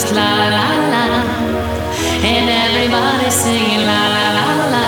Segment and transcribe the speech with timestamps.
[0.00, 1.04] just la la la,
[2.24, 4.84] and everybody's singing la la la la,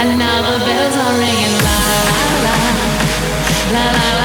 [0.00, 2.56] and now the bells are ringing la la la
[3.72, 4.12] la la.
[4.12, 4.17] la.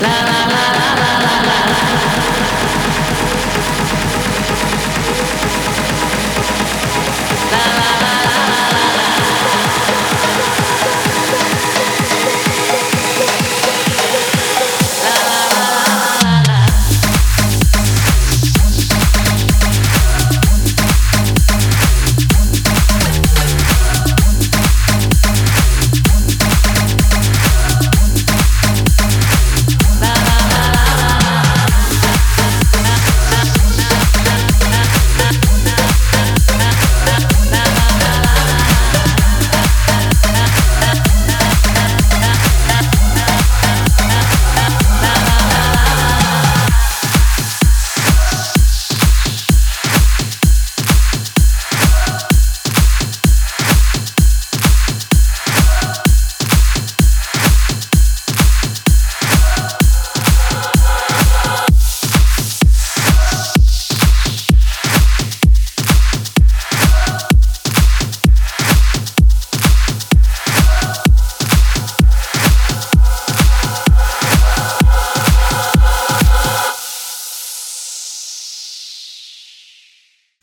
[0.00, 0.35] la la